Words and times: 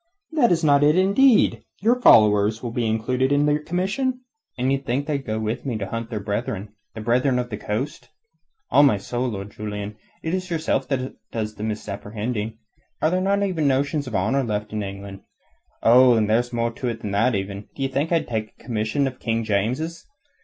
"That 0.31 0.51
is 0.51 0.63
not 0.63 0.83
intended. 0.83 1.63
Your 1.79 2.01
followers 2.01 2.63
will 2.63 2.71
be 2.71 2.87
included 2.87 3.31
in 3.31 3.45
your 3.45 3.59
commission." 3.59 4.21
"And 4.57 4.67
d' 4.69 4.71
ye 4.71 4.77
think 4.79 5.05
they'll 5.05 5.21
go 5.21 5.39
with 5.39 5.63
me 5.63 5.77
to 5.77 5.85
hunt 5.85 6.09
their 6.09 6.19
brethren 6.19 6.69
the 6.95 7.01
Brethren 7.01 7.37
of 7.37 7.51
the 7.51 7.57
Coast? 7.57 8.09
On 8.71 8.87
my 8.87 8.97
soul, 8.97 9.27
Lord 9.29 9.51
Julian, 9.51 9.95
it 10.23 10.33
is 10.33 10.49
yourself 10.49 10.87
does 11.31 11.53
the 11.53 11.63
misapprehending. 11.63 12.57
Are 12.99 13.11
there 13.11 13.21
not 13.21 13.43
even 13.43 13.67
notions 13.67 14.07
of 14.07 14.15
honour 14.15 14.43
left 14.43 14.73
in 14.73 14.81
England? 14.81 15.21
Oh, 15.83 16.15
and 16.15 16.27
there's 16.27 16.51
more 16.51 16.71
to 16.71 16.87
it 16.87 17.01
than 17.01 17.11
that, 17.11 17.35
even. 17.35 17.67
D'ye 17.75 17.87
think 17.87 18.11
I 18.11 18.21
could 18.21 18.27
take 18.27 18.53
a 18.59 18.63
commission 18.63 19.05
of 19.05 19.19
King 19.19 19.43
James's? 19.43 20.07